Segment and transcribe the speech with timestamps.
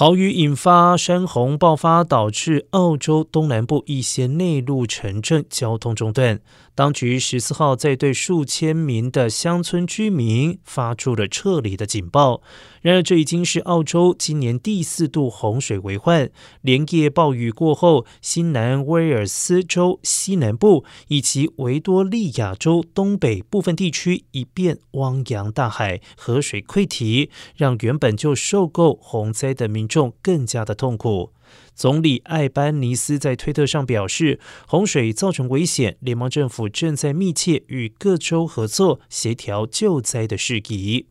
[0.00, 6.40] 豪雨引发山洪爆发，导致澳洲东南部一些内陆城镇交通中断。
[6.74, 12.40] 当局十四号在对数千名的乡村居民发出了撤离的警报。
[12.80, 16.30] 然而，这已经是澳洲今年第四度洪水为患。
[16.62, 29.89] 连夜暴雨过后，新南威尔斯州西南部以及维多利亚州东北部分地区一片汪洋大海，河水溃堤，让原本就受够洪灾的民。
[29.90, 31.32] 众更加的痛苦。
[31.74, 41.06] 总理艾班尼斯在推特上表示，洪水造成危险，联邦政府正在密切与各州合作，协调救灾的事宜。